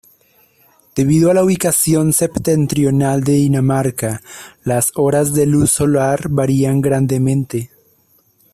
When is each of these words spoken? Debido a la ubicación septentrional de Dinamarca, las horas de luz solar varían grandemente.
Debido 0.95 1.29
a 1.29 1.35
la 1.35 1.43
ubicación 1.43 2.11
septentrional 2.11 3.23
de 3.23 3.33
Dinamarca, 3.33 4.23
las 4.63 4.91
horas 4.95 5.35
de 5.35 5.45
luz 5.45 5.69
solar 5.69 6.27
varían 6.27 6.81
grandemente. 6.81 7.69